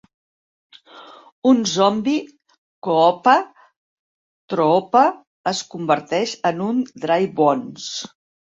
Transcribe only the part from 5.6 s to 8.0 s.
converteix en un Dry Bones.